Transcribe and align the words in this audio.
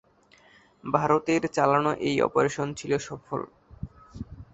ভারতের 0.83 1.41
চালানো 1.47 1.91
এই 2.07 2.15
অপারেশন 2.21 2.67
ছিল 2.73 2.91
সফল। 2.99 3.41